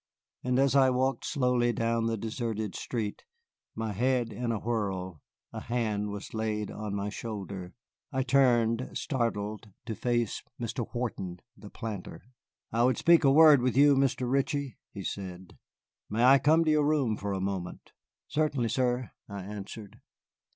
[0.43, 3.23] And as I walked slowly down the deserted street,
[3.75, 5.21] my head in a whirl,
[5.53, 7.75] a hand was laid on my shoulder.
[8.11, 10.91] I turned, startled, to face Mr.
[10.95, 12.23] Wharton, the planter.
[12.71, 14.27] "I would speak a word with you, Mr.
[14.27, 15.59] Ritchie," he said.
[16.09, 17.91] "May I come to your room for a moment?"
[18.27, 19.99] "Certainly, sir," I answered.